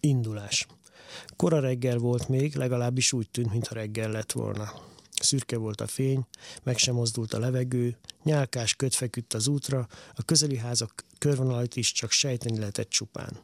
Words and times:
Indulás. 0.00 0.66
Kora 1.36 1.60
reggel 1.60 1.98
volt 1.98 2.28
még, 2.28 2.54
legalábbis 2.54 3.12
úgy 3.12 3.30
tűnt, 3.30 3.50
mintha 3.50 3.74
reggel 3.74 4.10
lett 4.10 4.32
volna. 4.32 4.72
Szürke 5.20 5.56
volt 5.56 5.80
a 5.80 5.86
fény, 5.86 6.26
meg 6.62 6.78
sem 6.78 6.94
mozdult 6.94 7.32
a 7.32 7.38
levegő, 7.38 7.96
nyálkás 8.22 8.74
köt 8.74 8.94
feküdt 8.94 9.34
az 9.34 9.48
útra, 9.48 9.88
a 10.14 10.22
közeli 10.22 10.56
házak 10.56 11.04
körvonalait 11.18 11.76
is 11.76 11.92
csak 11.92 12.10
sejteni 12.10 12.58
lehetett 12.58 12.88
csupán. 12.88 13.38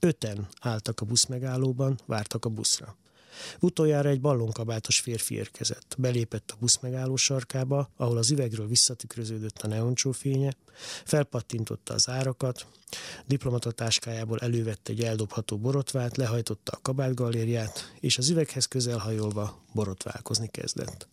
Öten 0.00 0.48
álltak 0.60 1.00
a 1.00 1.04
buszmegállóban, 1.04 1.98
vártak 2.06 2.44
a 2.44 2.48
buszra. 2.48 2.96
Utoljára 3.60 4.08
egy 4.08 4.20
ballonkabátos 4.20 5.00
férfi 5.00 5.34
érkezett. 5.34 5.94
Belépett 5.98 6.50
a 6.50 6.56
busz 6.60 6.78
megálló 6.80 7.16
sarkába, 7.16 7.90
ahol 7.96 8.16
az 8.16 8.30
üvegről 8.30 8.66
visszatükröződött 8.66 9.58
a 9.58 9.68
neoncsó 9.68 10.12
fénye, 10.12 10.52
felpattintotta 11.04 11.94
az 11.94 12.08
árakat, 12.08 12.66
diplomatatáskájából 13.26 14.38
elővette 14.38 14.92
egy 14.92 15.02
eldobható 15.02 15.58
borotvát, 15.58 16.16
lehajtotta 16.16 16.72
a 16.72 16.80
kabátgalériát, 16.82 17.92
és 18.00 18.18
az 18.18 18.28
üveghez 18.28 18.66
közelhajolva 18.66 19.62
borotválkozni 19.74 20.48
kezdett. 20.48 21.08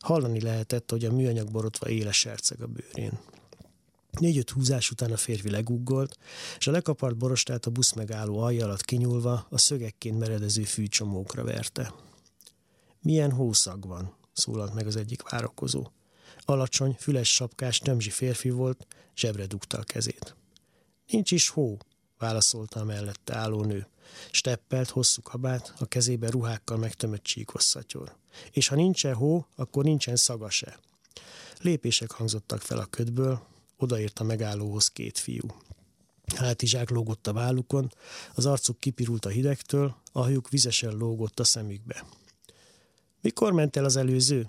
Hallani 0.00 0.40
lehetett, 0.40 0.90
hogy 0.90 1.04
a 1.04 1.12
műanyag 1.12 1.50
borotva 1.50 1.88
éles 1.88 2.18
serceg 2.18 2.60
a 2.60 2.66
bőrén. 2.66 3.20
Négy-öt 4.20 4.50
húzás 4.50 4.90
után 4.90 5.12
a 5.12 5.16
férfi 5.16 5.50
leguggolt, 5.50 6.18
és 6.58 6.66
a 6.66 6.70
lekapart 6.70 7.16
borostát 7.16 7.66
a 7.66 7.70
busz 7.70 7.92
megálló 7.92 8.38
alja 8.38 8.74
kinyúlva 8.74 9.46
a 9.50 9.58
szögekként 9.58 10.18
meredező 10.18 10.62
fűcsomókra 10.62 11.44
verte. 11.44 11.94
Milyen 13.00 13.32
hószag 13.32 13.86
van, 13.86 14.14
szólalt 14.32 14.74
meg 14.74 14.86
az 14.86 14.96
egyik 14.96 15.22
várakozó. 15.22 15.90
Alacsony, 16.44 16.96
füles 16.98 17.34
sapkás, 17.34 17.78
tömzsi 17.78 18.10
férfi 18.10 18.50
volt, 18.50 18.86
zsebre 19.16 19.46
dugta 19.46 19.78
a 19.78 19.82
kezét. 19.82 20.34
Nincs 21.06 21.30
is 21.30 21.48
hó, 21.48 21.78
válaszolta 22.18 22.80
a 22.80 22.84
mellette 22.84 23.36
álló 23.36 23.64
nő. 23.64 23.86
Steppelt, 24.30 24.88
hosszú 24.88 25.22
kabát, 25.22 25.74
a 25.78 25.86
kezébe 25.86 26.30
ruhákkal 26.30 26.76
megtömött 26.76 27.22
csíkos 27.22 27.62
szatyor. 27.62 28.16
És 28.50 28.68
ha 28.68 28.74
nincsen 28.74 29.14
hó, 29.14 29.46
akkor 29.56 29.84
nincsen 29.84 30.16
szaga 30.16 30.50
se. 30.50 30.78
Lépések 31.60 32.10
hangzottak 32.10 32.60
fel 32.60 32.78
a 32.78 32.86
ködből, 32.86 33.50
Odaért 33.82 34.18
a 34.18 34.24
megállóhoz 34.24 34.88
két 34.88 35.18
fiú. 35.18 35.46
Hátizsák 36.36 36.90
lógott 36.90 37.26
a 37.26 37.32
vállukon, 37.32 37.92
az 38.34 38.46
arcuk 38.46 38.78
kipirult 38.78 39.24
a 39.24 39.28
hidegtől, 39.28 39.96
a 40.12 40.20
hajuk 40.20 40.48
vizesen 40.48 40.96
lógott 40.96 41.40
a 41.40 41.44
szemükbe. 41.44 42.04
Mikor 43.20 43.52
ment 43.52 43.76
el 43.76 43.84
az 43.84 43.96
előző? 43.96 44.48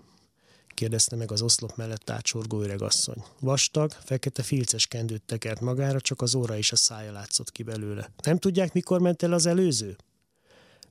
kérdezte 0.67 1.15
meg 1.15 1.31
az 1.31 1.41
oszlop 1.41 1.75
mellett 1.75 2.09
átsorgó 2.09 2.61
öregasszony. 2.61 3.23
Vastag, 3.39 3.91
fekete 3.91 4.43
filces 4.43 4.87
kendőt 4.87 5.21
tekert 5.21 5.61
magára, 5.61 6.01
csak 6.01 6.21
az 6.21 6.35
óra 6.35 6.57
és 6.57 6.71
a 6.71 6.75
szája 6.75 7.11
látszott 7.11 7.51
ki 7.51 7.63
belőle. 7.63 8.11
Nem 8.23 8.37
tudják, 8.37 8.73
mikor 8.73 8.99
ment 8.99 9.23
el 9.23 9.33
az 9.33 9.45
előző? 9.45 9.95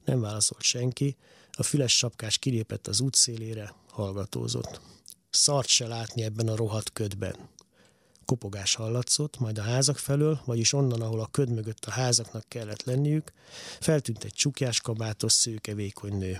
Nem 0.05 0.20
válaszolt 0.20 0.63
senki, 0.63 1.17
a 1.53 1.63
füles 1.63 1.97
sapkás 1.97 2.39
kilépett 2.39 2.87
az 2.87 3.01
útszélére, 3.01 3.75
hallgatózott. 3.89 4.81
Szart 5.31 5.69
se 5.69 5.87
látni 5.87 6.23
ebben 6.23 6.48
a 6.48 6.57
rohadt 6.57 6.93
ködben. 6.93 7.51
Kopogás 8.25 8.75
hallatszott, 8.75 9.39
majd 9.39 9.59
a 9.59 9.62
házak 9.62 9.98
felől, 9.98 10.41
vagyis 10.45 10.73
onnan, 10.73 11.01
ahol 11.01 11.20
a 11.20 11.28
köd 11.31 11.51
mögött 11.51 11.84
a 11.84 11.91
házaknak 11.91 12.45
kellett 12.48 12.83
lenniük, 12.83 13.33
feltűnt 13.81 14.25
egy 14.25 14.33
csukjás 14.33 14.81
kabátos, 14.81 15.33
szőke, 15.33 15.75
vékony 15.75 16.19
nő. 16.19 16.39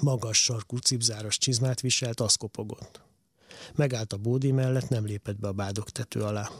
Magas 0.00 0.42
sarkú 0.42 0.76
cipzáros 0.76 1.38
csizmát 1.38 1.80
viselt, 1.80 2.20
az 2.20 2.34
kopogott. 2.34 3.00
Megállt 3.74 4.12
a 4.12 4.16
bódi 4.16 4.52
mellett, 4.52 4.88
nem 4.88 5.04
lépett 5.04 5.38
be 5.38 5.48
a 5.48 5.52
bádok 5.52 5.90
tető 5.90 6.22
alá. 6.22 6.50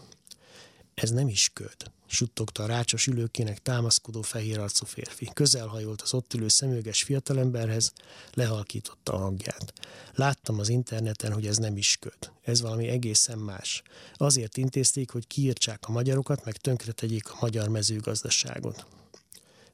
Ez 0.94 1.10
nem 1.10 1.28
is 1.28 1.50
köd, 1.52 1.76
suttogta 2.08 2.62
a 2.62 2.66
rácsos 2.66 3.06
ülőkének 3.06 3.62
támaszkodó 3.62 4.22
fehér 4.22 4.58
arcú 4.58 4.86
férfi. 4.86 5.30
Közelhajolt 5.34 6.00
az 6.02 6.14
ott 6.14 6.34
ülő 6.34 6.48
szemüveges 6.48 7.02
fiatalemberhez, 7.02 7.92
lehalkította 8.34 9.12
a 9.12 9.18
hangját. 9.18 9.72
Láttam 10.14 10.58
az 10.58 10.68
interneten, 10.68 11.32
hogy 11.32 11.46
ez 11.46 11.56
nem 11.56 11.76
is 11.76 11.96
köd. 11.96 12.32
Ez 12.42 12.60
valami 12.60 12.88
egészen 12.88 13.38
más. 13.38 13.82
Azért 14.14 14.56
intézték, 14.56 15.10
hogy 15.10 15.26
kiírtsák 15.26 15.88
a 15.88 15.92
magyarokat, 15.92 16.44
meg 16.44 16.56
tönkretegyék 16.56 17.30
a 17.30 17.36
magyar 17.41 17.68
mezőgazdaságot. 17.68 18.86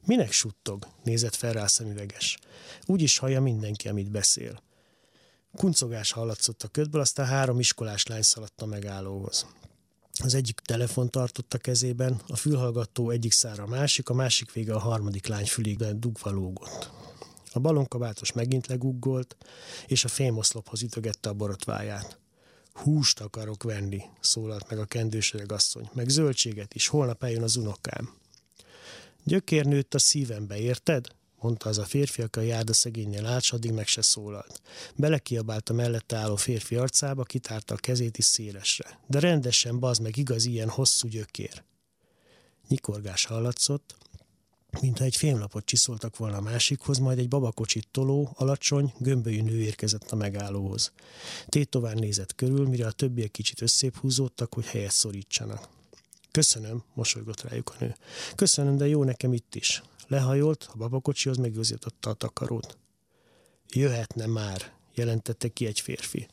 Minek 0.05 0.31
suttog? 0.31 0.87
nézett 1.03 1.35
fel 1.35 1.53
rá 1.53 1.63
a 1.63 1.67
szemüveges. 1.67 2.37
Úgy 2.85 3.01
is 3.01 3.17
hallja 3.17 3.41
mindenki, 3.41 3.87
amit 3.87 4.11
beszél. 4.11 4.63
Kuncogás 5.55 6.11
hallatszott 6.11 6.63
a 6.63 6.67
ködből, 6.67 7.01
aztán 7.01 7.25
három 7.25 7.59
iskolás 7.59 8.05
lány 8.05 8.21
szaladt 8.21 8.61
a 8.61 8.65
megállóhoz. 8.65 9.45
Az 10.23 10.33
egyik 10.33 10.59
telefon 10.59 11.09
tartott 11.09 11.53
a 11.53 11.57
kezében, 11.57 12.21
a 12.27 12.35
fülhallgató 12.35 13.09
egyik 13.09 13.31
szára 13.31 13.63
a 13.63 13.67
másik, 13.67 14.09
a 14.09 14.13
másik 14.13 14.51
vége 14.51 14.73
a 14.73 14.79
harmadik 14.79 15.27
lány 15.27 15.45
fülig 15.45 15.77
dugva 15.77 16.29
lógott. 16.29 16.89
A 17.51 17.59
balonkabátos 17.59 18.31
megint 18.31 18.67
leguggolt, 18.67 19.35
és 19.87 20.03
a 20.03 20.07
fémoszlophoz 20.07 20.81
ütögette 20.81 21.29
a 21.29 21.33
borotváját. 21.33 22.19
Húst 22.73 23.19
akarok 23.19 23.63
venni, 23.63 24.01
szólalt 24.19 24.69
meg 24.69 24.79
a 24.79 24.85
kendős 24.85 25.33
asszony, 25.47 25.89
meg 25.93 26.09
zöldséget 26.09 26.73
is, 26.73 26.87
holnap 26.87 27.23
eljön 27.23 27.43
az 27.43 27.55
unokám. 27.55 28.13
Gyökér 29.23 29.65
nőtt 29.65 29.93
a 29.93 29.99
szívembe, 29.99 30.57
érted? 30.57 31.07
Mondta 31.39 31.69
az 31.69 31.77
a 31.77 31.85
férfi, 31.85 32.21
aki 32.21 32.39
a 32.39 32.41
járda 32.41 32.73
szegénynél 32.73 33.25
állt, 33.25 33.45
addig 33.49 33.71
meg 33.71 33.87
se 33.87 34.01
szólalt. 34.01 34.61
Belekiabált 34.95 35.69
a 35.69 35.73
mellette 35.73 36.15
álló 36.15 36.35
férfi 36.35 36.75
arcába, 36.75 37.23
kitárta 37.23 37.73
a 37.73 37.77
kezét 37.77 38.17
is 38.17 38.25
szélesre. 38.25 38.99
De 39.07 39.19
rendesen, 39.19 39.79
bazd 39.79 40.01
meg, 40.01 40.17
igaz 40.17 40.45
ilyen 40.45 40.69
hosszú 40.69 41.07
gyökér. 41.07 41.63
Nyikorgás 42.67 43.25
hallatszott, 43.25 43.95
mintha 44.81 45.03
egy 45.03 45.15
fémlapot 45.15 45.65
csiszoltak 45.65 46.17
volna 46.17 46.37
a 46.37 46.41
másikhoz, 46.41 46.97
majd 46.97 47.17
egy 47.17 47.27
babakocsit 47.27 47.87
toló, 47.91 48.31
alacsony, 48.33 48.93
gömbölyű 48.97 49.41
nő 49.41 49.59
érkezett 49.59 50.11
a 50.11 50.15
megállóhoz. 50.15 50.91
Tétován 51.47 51.97
nézett 51.97 52.35
körül, 52.35 52.67
mire 52.67 52.87
a 52.87 52.91
többiek 52.91 53.31
kicsit 53.31 53.61
összép 53.61 53.97
húzódtak, 53.97 54.53
hogy 54.53 54.65
helyet 54.65 54.91
szorítsanak. 54.91 55.67
Köszönöm, 56.35 56.83
mosolygott 56.93 57.41
rájuk 57.41 57.69
a 57.69 57.75
nő. 57.79 57.95
Köszönöm, 58.35 58.77
de 58.77 58.87
jó 58.87 59.03
nekem 59.03 59.33
itt 59.33 59.55
is. 59.55 59.83
Lehajolt, 60.07 60.67
a 60.73 60.77
babakocsihoz 60.77 61.37
megőzította 61.37 62.09
a 62.09 62.13
takarót. 62.13 62.77
Jöhetne 63.69 64.25
már, 64.25 64.73
jelentette 64.93 65.47
ki 65.47 65.65
egy 65.65 65.79
férfi. 65.79 66.27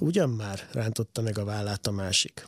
Ugyan 0.00 0.30
már, 0.30 0.68
rántotta 0.72 1.22
meg 1.22 1.38
a 1.38 1.44
vállát 1.44 1.86
a 1.86 1.90
másik. 1.90 2.46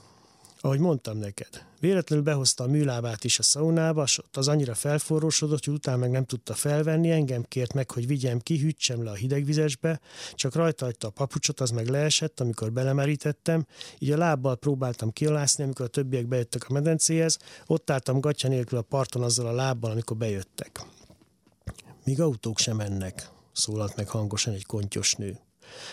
Ahogy 0.64 0.78
mondtam 0.78 1.18
neked, 1.18 1.66
véletlenül 1.80 2.24
behozta 2.24 2.64
a 2.64 2.66
műlábát 2.66 3.24
is 3.24 3.38
a 3.38 3.42
szaunába, 3.42 4.06
s 4.06 4.18
ott 4.18 4.36
az 4.36 4.48
annyira 4.48 4.74
felforrósodott, 4.74 5.64
hogy 5.64 5.74
utána 5.74 5.96
meg 5.96 6.10
nem 6.10 6.24
tudta 6.24 6.54
felvenni, 6.54 7.10
engem 7.10 7.42
kért 7.42 7.72
meg, 7.72 7.90
hogy 7.90 8.06
vigyem 8.06 8.38
ki, 8.38 8.58
hűtsem 8.58 9.04
le 9.04 9.10
a 9.10 9.14
hidegvizesbe, 9.14 10.00
csak 10.34 10.54
rajta 10.54 10.84
hagyta 10.84 11.06
a 11.06 11.10
papucsot, 11.10 11.60
az 11.60 11.70
meg 11.70 11.88
leesett, 11.88 12.40
amikor 12.40 12.72
belemerítettem, 12.72 13.66
így 13.98 14.10
a 14.10 14.16
lábbal 14.16 14.56
próbáltam 14.56 15.10
kialászni, 15.10 15.64
amikor 15.64 15.84
a 15.84 15.88
többiek 15.88 16.26
bejöttek 16.26 16.68
a 16.68 16.72
medencéhez, 16.72 17.38
ott 17.66 17.90
álltam 17.90 18.20
gatya 18.20 18.48
nélkül 18.48 18.78
a 18.78 18.82
parton 18.82 19.22
azzal 19.22 19.46
a 19.46 19.52
lábbal, 19.52 19.90
amikor 19.90 20.16
bejöttek. 20.16 20.80
Míg 22.04 22.20
autók 22.20 22.58
sem 22.58 22.76
mennek, 22.76 23.30
szólalt 23.52 23.96
meg 23.96 24.08
hangosan 24.08 24.54
egy 24.54 24.66
kontyos 24.66 25.14
nő. 25.14 25.38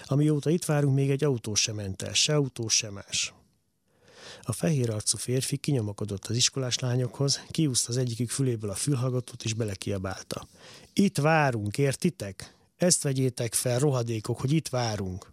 Amióta 0.05 0.49
itt 0.49 0.65
várunk, 0.65 0.95
még 0.95 1.09
egy 1.09 1.23
autó 1.23 1.53
sem 1.53 1.75
ment 1.75 2.01
el, 2.01 2.13
se 2.13 2.35
autó, 2.35 2.67
se 2.67 2.89
más. 2.89 3.33
A 4.43 4.51
fehér 4.51 4.89
arcú 4.89 5.17
férfi 5.17 5.57
kinyomakodott 5.57 6.25
az 6.25 6.35
iskolás 6.35 6.79
lányokhoz, 6.79 7.41
kiúzta 7.49 7.89
az 7.89 7.97
egyikük 7.97 8.29
füléből 8.29 8.69
a 8.69 8.75
fülhallgatót 8.75 9.43
és 9.43 9.53
belekiabálta. 9.53 10.47
Itt 10.93 11.17
várunk, 11.17 11.77
értitek? 11.77 12.55
Ezt 12.77 13.03
vegyétek 13.03 13.53
fel, 13.53 13.79
rohadékok, 13.79 14.39
hogy 14.39 14.51
itt 14.51 14.67
várunk. 14.67 15.31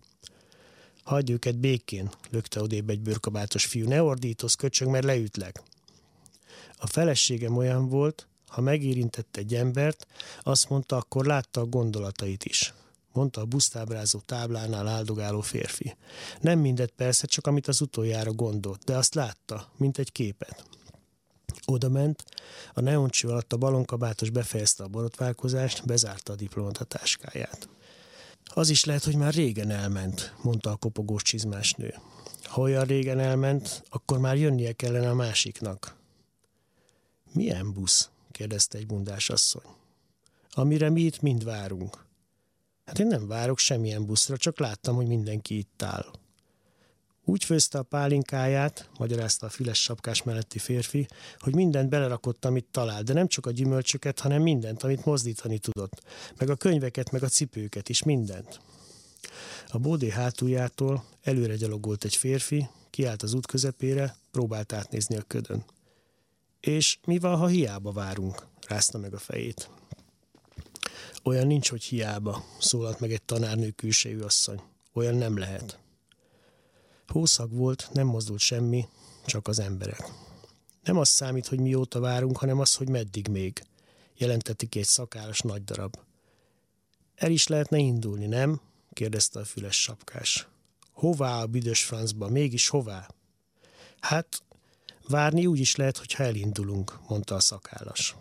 Hagyj 1.02 1.32
őket 1.32 1.58
békén, 1.58 2.10
lökte 2.30 2.62
odébb 2.62 2.90
egy 2.90 3.00
bőrkabátos 3.00 3.64
fiú. 3.64 3.88
Ne 3.88 4.02
ordítoz, 4.02 4.54
köcsög, 4.54 4.88
mert 4.88 5.04
leütlek. 5.04 5.62
A 6.78 6.86
feleségem 6.86 7.56
olyan 7.56 7.88
volt, 7.88 8.26
ha 8.48 8.60
megérintett 8.60 9.36
egy 9.36 9.54
embert, 9.54 10.06
azt 10.42 10.68
mondta, 10.68 10.96
akkor 10.96 11.26
látta 11.26 11.60
a 11.60 11.66
gondolatait 11.66 12.44
is 12.44 12.74
mondta 13.16 13.40
a 13.40 13.44
busztábrázó 13.44 14.18
táblánál 14.18 14.88
áldogáló 14.88 15.40
férfi. 15.40 15.96
Nem 16.40 16.58
mindet 16.58 16.90
persze, 16.90 17.26
csak 17.26 17.46
amit 17.46 17.68
az 17.68 17.80
utoljára 17.80 18.32
gondolt, 18.32 18.84
de 18.84 18.96
azt 18.96 19.14
látta, 19.14 19.72
mint 19.76 19.98
egy 19.98 20.12
képet. 20.12 20.64
Oda 21.66 21.88
ment, 21.88 22.24
a 22.74 22.80
neoncső 22.80 23.28
alatt 23.28 23.52
a 23.52 23.56
balonkabátos 23.56 24.30
befejezte 24.30 24.84
a 24.84 24.88
borotválkozást, 24.88 25.86
bezárta 25.86 26.32
a 26.32 26.36
diplomatatáskáját. 26.36 27.68
Az 28.44 28.68
is 28.68 28.84
lehet, 28.84 29.04
hogy 29.04 29.16
már 29.16 29.34
régen 29.34 29.70
elment, 29.70 30.34
mondta 30.42 30.70
a 30.70 30.76
kopogós 30.76 31.22
csizmás 31.22 31.72
nő. 31.72 31.94
Ha 32.42 32.60
olyan 32.60 32.84
régen 32.84 33.18
elment, 33.18 33.82
akkor 33.88 34.18
már 34.18 34.36
jönnie 34.36 34.72
kellene 34.72 35.10
a 35.10 35.14
másiknak. 35.14 35.96
Milyen 37.32 37.72
busz? 37.72 38.10
kérdezte 38.30 38.78
egy 38.78 38.86
bundás 38.86 39.30
asszony. 39.30 39.66
Amire 40.50 40.90
mi 40.90 41.00
itt 41.00 41.20
mind 41.20 41.44
várunk. 41.44 42.05
Hát 42.86 42.98
én 42.98 43.06
nem 43.06 43.26
várok 43.26 43.58
semmilyen 43.58 44.06
buszra, 44.06 44.36
csak 44.36 44.58
láttam, 44.58 44.94
hogy 44.94 45.06
mindenki 45.06 45.58
itt 45.58 45.82
áll. 45.82 46.06
Úgy 47.24 47.44
főzte 47.44 47.78
a 47.78 47.82
pálinkáját, 47.82 48.88
magyarázta 48.98 49.46
a 49.46 49.48
füles 49.48 49.82
sapkás 49.82 50.22
melletti 50.22 50.58
férfi, 50.58 51.06
hogy 51.38 51.54
mindent 51.54 51.88
belerakott, 51.88 52.44
amit 52.44 52.66
talált, 52.70 53.04
de 53.04 53.12
nem 53.12 53.26
csak 53.26 53.46
a 53.46 53.50
gyümölcsöket, 53.50 54.20
hanem 54.20 54.42
mindent, 54.42 54.82
amit 54.82 55.04
mozdítani 55.04 55.58
tudott, 55.58 56.02
meg 56.38 56.50
a 56.50 56.56
könyveket, 56.56 57.10
meg 57.10 57.22
a 57.22 57.28
cipőket 57.28 57.88
is, 57.88 58.02
mindent. 58.02 58.60
A 59.68 59.78
bódé 59.78 60.10
hátuljától 60.10 61.04
előre 61.22 61.56
gyalogolt 61.56 62.04
egy 62.04 62.16
férfi, 62.16 62.68
kiállt 62.90 63.22
az 63.22 63.34
út 63.34 63.46
közepére, 63.46 64.16
próbált 64.30 64.72
átnézni 64.72 65.16
a 65.16 65.22
ködön. 65.22 65.64
És 66.60 66.98
mi 67.06 67.18
van, 67.18 67.36
ha 67.36 67.46
hiába 67.46 67.92
várunk? 67.92 68.46
rázta 68.68 68.98
meg 68.98 69.14
a 69.14 69.18
fejét. 69.18 69.70
Olyan 71.26 71.46
nincs, 71.46 71.70
hogy 71.70 71.82
hiába, 71.82 72.44
szólalt 72.58 73.00
meg 73.00 73.12
egy 73.12 73.22
tanárnő 73.22 73.70
külsejű 73.70 74.20
asszony. 74.20 74.62
Olyan 74.92 75.14
nem 75.14 75.38
lehet. 75.38 75.78
Hószag 77.06 77.52
volt, 77.52 77.88
nem 77.92 78.06
mozdult 78.06 78.40
semmi, 78.40 78.88
csak 79.24 79.48
az 79.48 79.58
emberek. 79.58 80.12
Nem 80.82 80.96
az 80.96 81.08
számít, 81.08 81.46
hogy 81.46 81.60
mióta 81.60 82.00
várunk, 82.00 82.36
hanem 82.36 82.60
az, 82.60 82.74
hogy 82.74 82.88
meddig 82.88 83.28
még, 83.28 83.62
jelentette 84.16 84.66
egy 84.70 84.84
szakállas 84.84 85.40
nagy 85.40 85.64
darab. 85.64 85.98
El 87.14 87.30
is 87.30 87.46
lehetne 87.46 87.78
indulni, 87.78 88.26
nem? 88.26 88.60
kérdezte 88.92 89.40
a 89.40 89.44
füles 89.44 89.82
sapkás. 89.82 90.48
Hová 90.92 91.42
a 91.42 91.46
büdös 91.46 91.84
francba, 91.84 92.28
mégis 92.28 92.68
hová? 92.68 93.08
Hát, 94.00 94.42
várni 95.08 95.46
úgy 95.46 95.60
is 95.60 95.76
lehet, 95.76 95.98
hogyha 95.98 96.24
elindulunk, 96.24 96.98
mondta 97.08 97.34
a 97.34 97.40
szakállas. 97.40 98.16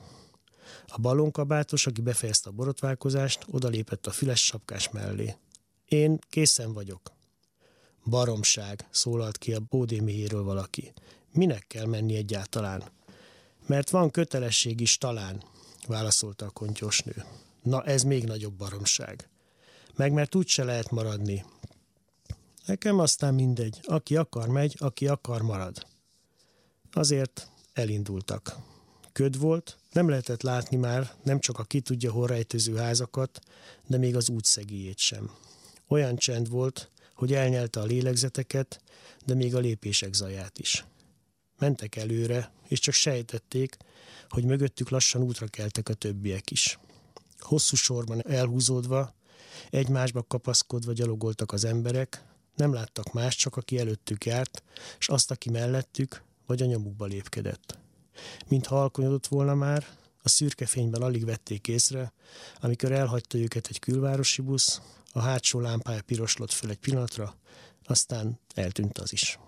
A 0.98 1.02
balonkabátos, 1.02 1.88
aki 1.88 2.02
befejezte 2.02 2.50
a 2.50 2.52
borotválkozást, 2.52 3.46
odalépett 3.52 4.08
a 4.08 4.12
füles 4.12 4.46
sapkás 4.46 4.90
mellé. 4.90 5.36
Én 5.86 6.20
készen 6.30 6.74
vagyok. 6.74 7.12
Baromság, 8.06 8.88
szólalt 8.92 9.38
ki 9.38 9.54
a 9.54 9.60
bódéméjéről 9.60 10.44
valaki. 10.44 10.94
Minek 11.32 11.68
kell 11.68 11.86
menni 11.86 12.16
egyáltalán? 12.16 12.84
Mert 13.66 13.90
van 13.90 14.12
kötelesség 14.12 14.80
is 14.80 14.98
talán, 14.98 15.44
válaszolta 15.88 16.46
a 16.46 16.50
kontyosnő. 16.50 17.26
Na 17.62 17.84
ez 17.84 18.04
még 18.04 18.24
nagyobb 18.24 18.54
baromság. 18.54 19.30
Meg 19.96 20.12
mert 20.12 20.36
úgy 20.36 20.48
se 20.48 20.64
lehet 20.64 20.92
maradni. 20.92 21.46
Nekem 22.66 23.00
aztán 23.00 23.34
mindegy. 23.34 23.80
Aki 23.84 24.16
akar 24.16 24.48
megy, 24.48 24.76
aki 24.80 25.08
akar 25.08 25.42
marad. 25.42 25.86
Azért 26.92 27.50
elindultak. 27.74 28.74
Köd 29.16 29.40
volt, 29.40 29.78
nem 29.92 30.10
lehetett 30.10 30.42
látni 30.42 30.78
már 30.78 31.14
nem 31.24 31.40
csak 31.40 31.60
a 31.60 31.64
ki 31.64 31.80
tudja 31.80 32.12
hol 32.12 32.28
rejtőző 32.28 32.76
házakat, 32.76 33.40
de 33.88 33.98
még 33.98 34.16
az 34.16 34.30
útszegélyét 34.30 34.98
sem. 34.98 35.32
Olyan 35.88 36.16
csend 36.16 36.50
volt, 36.50 36.92
hogy 37.14 37.34
elnyelte 37.34 37.80
a 37.80 37.86
lélegzeteket, 37.86 38.82
de 39.26 39.34
még 39.34 39.56
a 39.56 39.60
lépések 39.60 40.14
zaját 40.14 40.60
is. 40.60 40.86
Mentek 41.60 41.96
előre, 41.96 42.52
és 42.68 42.80
csak 42.80 42.94
sejtették, 42.94 43.78
hogy 44.30 44.44
mögöttük 44.44 44.90
lassan 44.90 45.22
útra 45.22 45.48
keltek 45.48 45.90
a 45.90 45.94
többiek 45.94 46.52
is. 46.52 46.80
Hosszú 47.40 47.76
sorban 47.76 48.28
elhúzódva, 48.28 49.16
egymásba 49.70 50.24
kapaszkodva 50.24 50.94
gyalogoltak 50.94 51.52
az 51.52 51.66
emberek, 51.66 52.24
nem 52.56 52.74
láttak 52.74 53.14
más, 53.14 53.36
csak 53.36 53.58
aki 53.58 53.80
előttük 53.80 54.26
járt, 54.26 54.64
és 55.00 55.08
azt, 55.08 55.32
aki 55.32 55.50
mellettük, 55.50 56.24
vagy 56.46 56.62
a 56.62 56.66
nyomukba 56.66 57.06
lépkedett. 57.06 57.84
Mintha 58.48 58.82
alkonyodott 58.82 59.28
volna 59.28 59.56
már, 59.56 59.86
a 60.22 60.30
szürke 60.30 60.66
fényben 60.66 61.02
alig 61.02 61.26
vették 61.26 61.68
észre, 61.68 62.14
amikor 62.60 62.92
elhagyta 62.92 63.38
őket 63.38 63.68
egy 63.68 63.80
külvárosi 63.80 64.42
busz, 64.42 64.82
a 65.12 65.20
hátsó 65.20 65.60
lámpája 65.60 66.02
piroslott 66.02 66.52
föl 66.52 66.70
egy 66.70 66.80
pillanatra, 66.80 67.36
aztán 67.84 68.40
eltűnt 68.54 68.98
az 68.98 69.14
is. 69.14 69.40